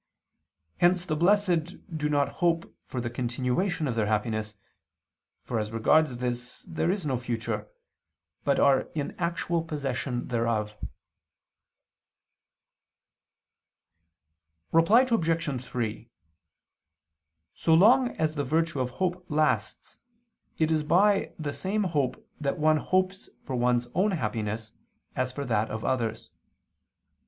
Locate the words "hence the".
0.77-1.15